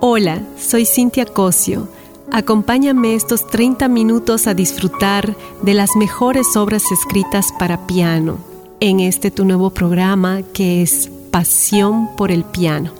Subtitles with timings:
[0.00, 1.88] Hola, soy Cintia Cosio.
[2.30, 8.36] Acompáñame estos 30 minutos a disfrutar de las mejores obras escritas para piano
[8.80, 12.92] en este tu nuevo programa que es Pasión por el Piano.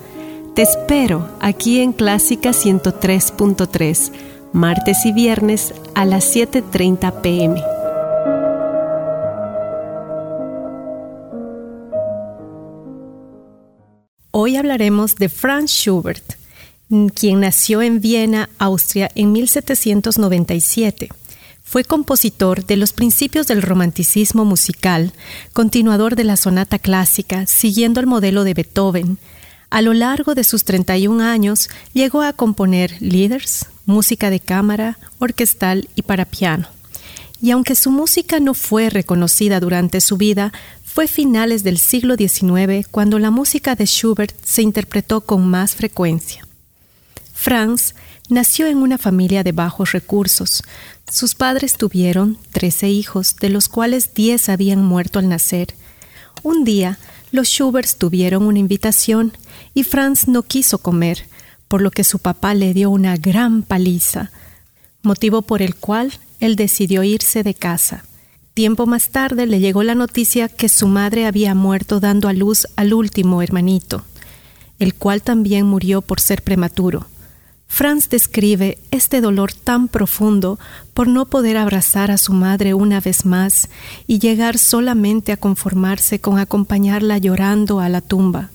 [0.54, 4.12] Te espero aquí en Clásica 103.3,
[4.54, 7.62] martes y viernes a las 7.30 pm.
[14.30, 16.35] Hoy hablaremos de Franz Schubert
[16.88, 21.08] quien nació en Viena, Austria, en 1797.
[21.62, 25.12] Fue compositor de los principios del romanticismo musical,
[25.52, 29.18] continuador de la sonata clásica, siguiendo el modelo de Beethoven.
[29.68, 35.88] A lo largo de sus 31 años llegó a componer lieders, música de cámara, orquestal
[35.96, 36.68] y para piano.
[37.42, 40.52] Y aunque su música no fue reconocida durante su vida,
[40.84, 46.46] fue finales del siglo XIX cuando la música de Schubert se interpretó con más frecuencia.
[47.36, 47.94] Franz
[48.28, 50.64] nació en una familia de bajos recursos.
[51.08, 55.74] Sus padres tuvieron trece hijos, de los cuales diez habían muerto al nacer.
[56.42, 56.98] Un día,
[57.30, 59.32] los Schuberts tuvieron una invitación
[59.74, 61.28] y Franz no quiso comer,
[61.68, 64.32] por lo que su papá le dio una gran paliza,
[65.02, 68.04] motivo por el cual él decidió irse de casa.
[68.54, 72.66] Tiempo más tarde le llegó la noticia que su madre había muerto dando a luz
[72.76, 74.04] al último hermanito,
[74.78, 77.06] el cual también murió por ser prematuro.
[77.68, 80.58] Franz describe este dolor tan profundo
[80.94, 83.68] por no poder abrazar a su madre una vez más
[84.06, 88.50] y llegar solamente a conformarse con acompañarla llorando a la tumba.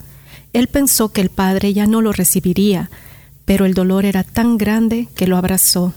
[0.53, 2.89] Él pensó que el padre ya no lo recibiría,
[3.45, 5.93] pero el dolor era tan grande que lo abrazó.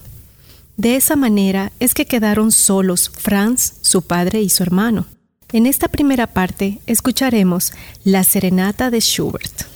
[0.76, 5.06] De esa manera es que quedaron solos Franz, su padre y su hermano.
[5.52, 9.73] En esta primera parte escucharemos la serenata de Schubert.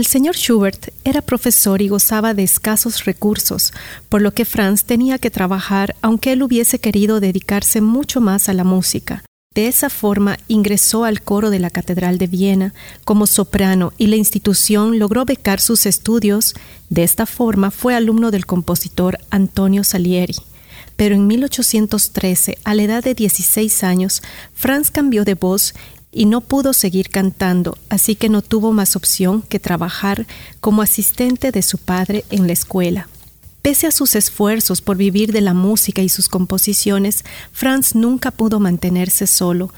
[0.00, 3.74] El señor Schubert era profesor y gozaba de escasos recursos,
[4.08, 8.54] por lo que Franz tenía que trabajar aunque él hubiese querido dedicarse mucho más a
[8.54, 9.22] la música.
[9.54, 12.72] De esa forma ingresó al coro de la Catedral de Viena
[13.04, 16.54] como soprano y la institución logró becar sus estudios.
[16.88, 20.36] De esta forma fue alumno del compositor Antonio Salieri.
[20.96, 24.22] Pero en 1813, a la edad de 16 años,
[24.54, 25.74] Franz cambió de voz
[26.12, 30.26] y no pudo seguir cantando, así que no tuvo más opción que trabajar
[30.60, 33.08] como asistente de su padre en la escuela.
[33.62, 38.58] Pese a sus esfuerzos por vivir de la música y sus composiciones, Franz nunca pudo
[38.58, 39.72] mantenerse solo,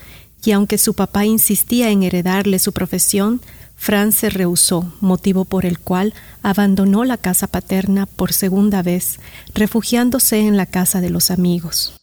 [0.45, 3.41] y aunque su papá insistía en heredarle su profesión,
[3.77, 9.19] Franz se rehusó, motivo por el cual abandonó la casa paterna por segunda vez,
[9.55, 11.95] refugiándose en la casa de los amigos.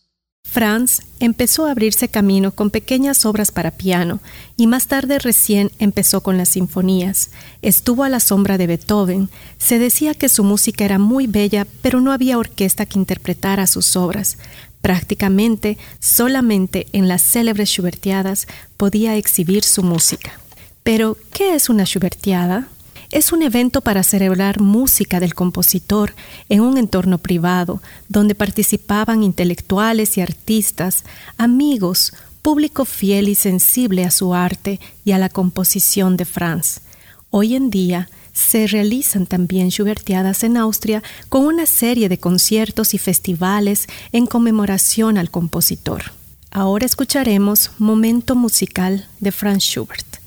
[0.50, 4.20] Franz empezó a abrirse camino con pequeñas obras para piano
[4.58, 7.30] y más tarde recién empezó con las sinfonías.
[7.62, 9.30] Estuvo a la sombra de Beethoven.
[9.60, 13.96] Se decía que su música era muy bella, pero no había orquesta que interpretara sus
[13.96, 14.40] obras.
[14.82, 20.32] Prácticamente solamente en las célebres Schubertiadas podía exhibir su música.
[20.82, 22.68] Pero, ¿qué es una Schubertiada?
[23.12, 26.14] Es un evento para celebrar música del compositor
[26.48, 31.04] en un entorno privado, donde participaban intelectuales y artistas,
[31.38, 36.82] amigos, público fiel y sensible a su arte y a la composición de Franz.
[37.32, 42.98] Hoy en día se realizan también Schubertiadas en Austria con una serie de conciertos y
[42.98, 46.12] festivales en conmemoración al compositor.
[46.52, 50.19] Ahora escucharemos Momento musical de Franz Schubert.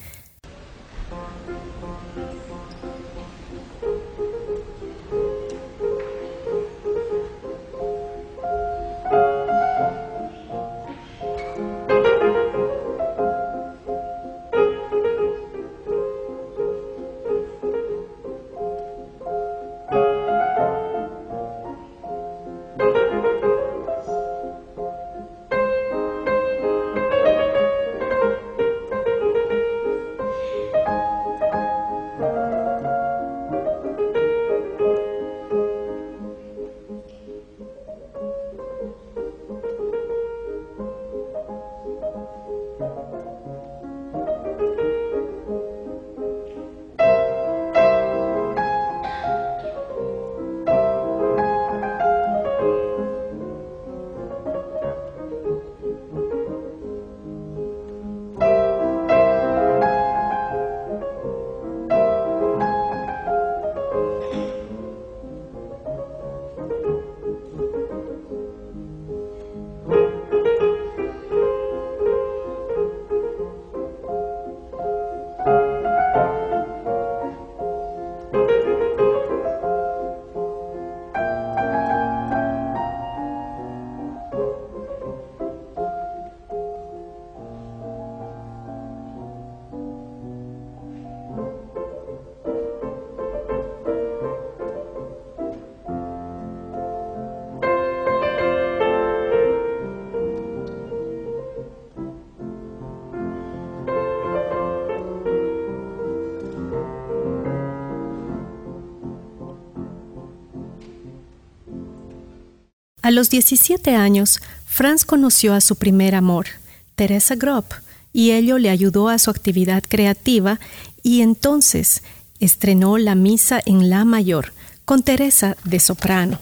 [113.02, 116.46] A los 17 años, Franz conoció a su primer amor,
[116.94, 117.72] Teresa Gropp,
[118.12, 120.60] y ello le ayudó a su actividad creativa
[121.02, 122.02] y entonces
[122.38, 124.52] estrenó la misa en La mayor
[124.84, 126.38] con Teresa de soprano.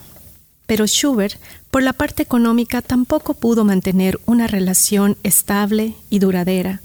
[0.67, 1.40] Pero Schubert,
[1.71, 6.83] por la parte económica, tampoco pudo mantener una relación estable y duradera.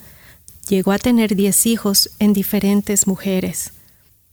[0.70, 3.72] Llegó a tener diez hijos en diferentes mujeres.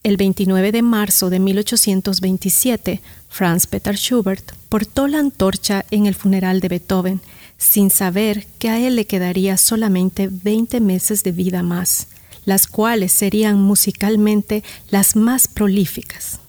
[0.03, 6.59] El 29 de marzo de 1827, Franz Peter Schubert portó la antorcha en el funeral
[6.59, 7.21] de Beethoven,
[7.57, 12.09] sin saber que a él le quedaría solamente 20 meses de vida más,
[12.45, 16.41] las cuales serían musicalmente las más prolíficas.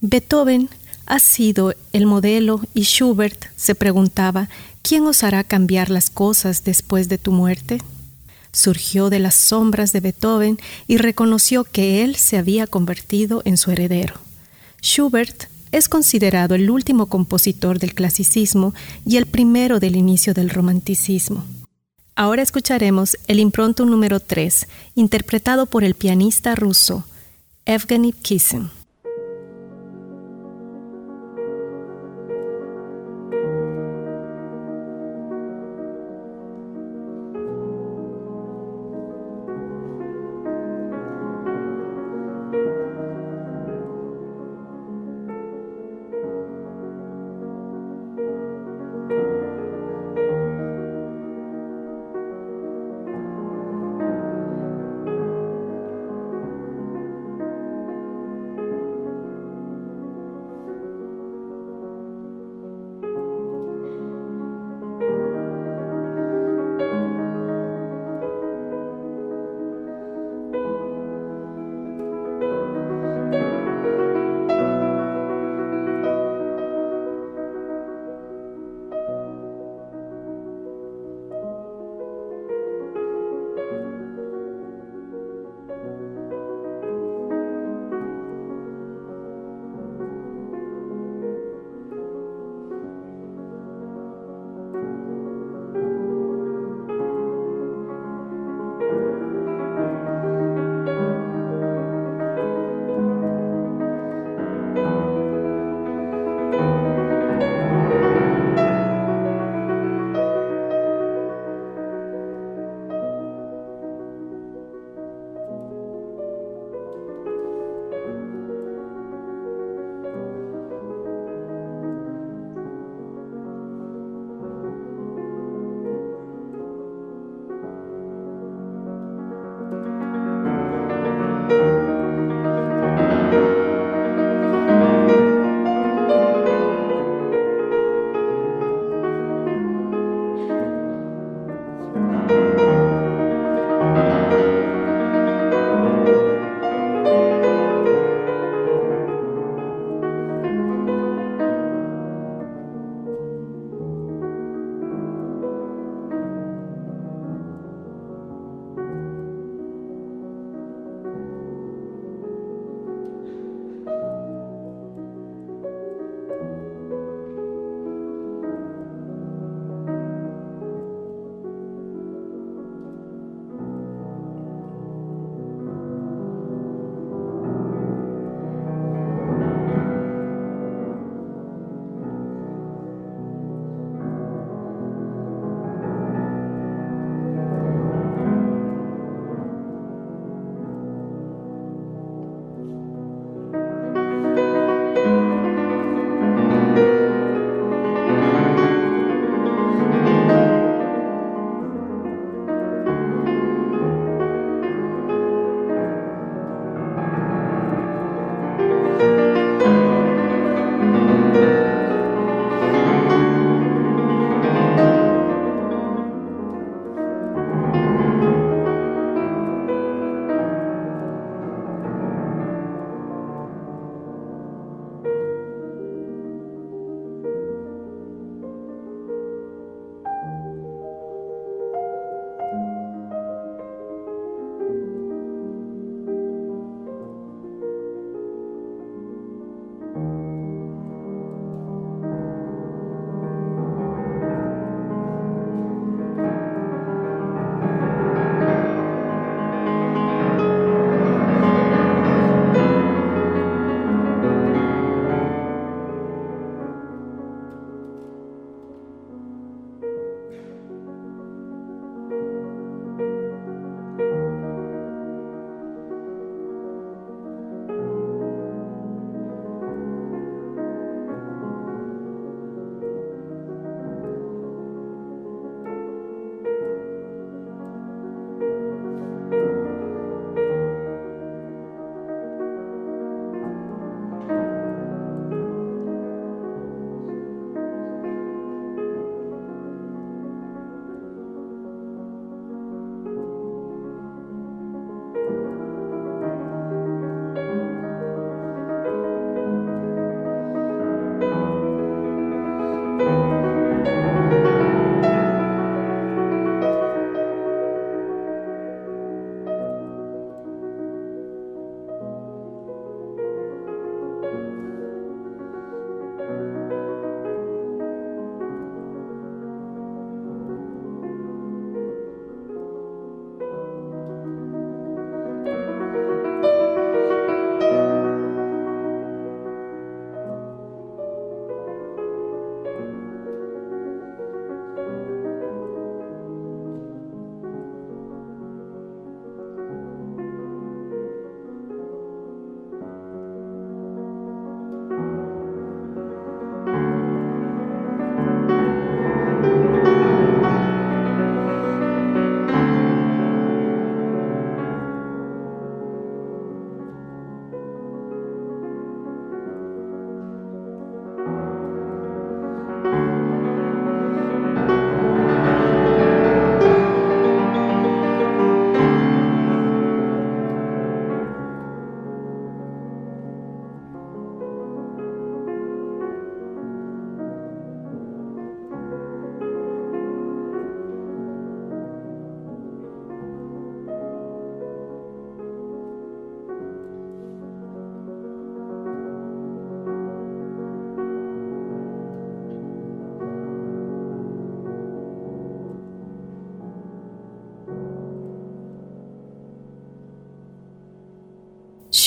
[0.00, 0.68] Beethoven
[1.06, 4.48] ha sido el modelo y Schubert se preguntaba,
[4.82, 7.78] ¿quién osará cambiar las cosas después de tu muerte?
[8.52, 13.70] Surgió de las sombras de Beethoven y reconoció que él se había convertido en su
[13.70, 14.14] heredero.
[14.82, 21.44] Schubert es considerado el último compositor del clasicismo y el primero del inicio del romanticismo.
[22.16, 27.04] Ahora escucharemos el impronto número 3, interpretado por el pianista ruso
[27.66, 28.70] Evgeny Kissin.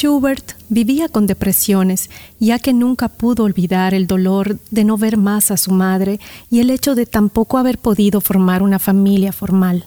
[0.04, 5.50] Schubert vivía con depresiones, ya que nunca pudo olvidar el dolor de no ver más
[5.50, 6.20] a su madre
[6.52, 9.86] y el hecho de tampoco haber podido formar una familia formal.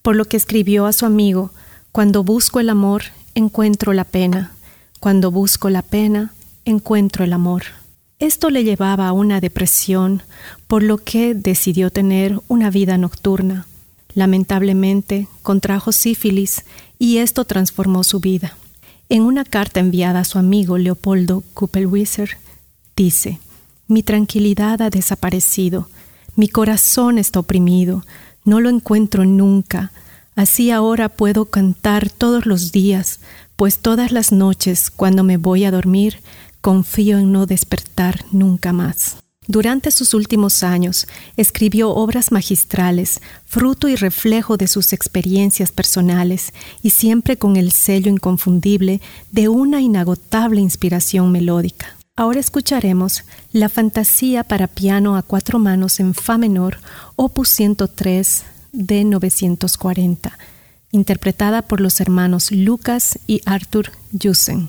[0.00, 1.50] Por lo que escribió a su amigo,
[1.90, 3.02] Cuando busco el amor,
[3.34, 4.52] encuentro la pena.
[5.00, 6.32] Cuando busco la pena,
[6.64, 7.64] encuentro el amor.
[8.20, 10.22] Esto le llevaba a una depresión,
[10.68, 13.66] por lo que decidió tener una vida nocturna.
[14.14, 16.64] Lamentablemente, contrajo sífilis
[17.00, 18.54] y esto transformó su vida.
[19.10, 22.36] En una carta enviada a su amigo Leopoldo Kuppelwieser,
[22.94, 23.38] dice:
[23.86, 25.88] Mi tranquilidad ha desaparecido,
[26.36, 28.04] mi corazón está oprimido,
[28.44, 29.92] no lo encuentro nunca.
[30.36, 33.20] Así ahora puedo cantar todos los días,
[33.56, 36.20] pues todas las noches, cuando me voy a dormir,
[36.60, 39.16] confío en no despertar nunca más.
[39.50, 41.06] Durante sus últimos años
[41.38, 48.10] escribió obras magistrales, fruto y reflejo de sus experiencias personales y siempre con el sello
[48.10, 49.00] inconfundible
[49.32, 51.96] de una inagotable inspiración melódica.
[52.14, 56.78] Ahora escucharemos la fantasía para piano a cuatro manos en Fa menor,
[57.16, 60.38] opus 103 de 940,
[60.90, 64.68] interpretada por los hermanos Lucas y Arthur Jussen.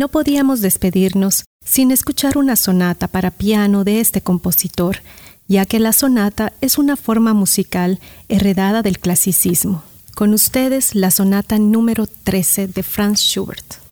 [0.00, 5.02] No podíamos despedirnos sin escuchar una sonata para piano de este compositor,
[5.46, 9.82] ya que la sonata es una forma musical heredada del clasicismo.
[10.14, 13.89] Con ustedes la sonata número 13 de Franz Schubert.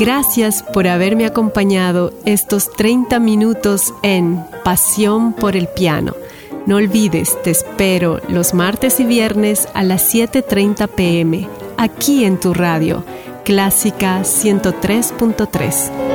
[0.00, 6.14] Gracias por haberme acompañado estos 30 minutos en Pasión por el Piano.
[6.64, 12.54] No olvides, te espero los martes y viernes a las 7.30 pm, aquí en tu
[12.54, 13.04] radio,
[13.44, 16.09] Clásica 103.3.